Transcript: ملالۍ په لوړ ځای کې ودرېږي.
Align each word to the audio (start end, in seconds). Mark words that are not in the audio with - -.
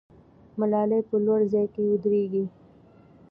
ملالۍ 0.59 1.01
په 1.09 1.15
لوړ 1.25 1.39
ځای 1.53 1.65
کې 1.73 1.81
ودرېږي. 1.89 2.43